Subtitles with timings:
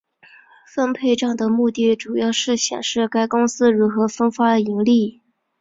[0.73, 5.21] 分配帐的目的主要是显示该公司如何分发盈利。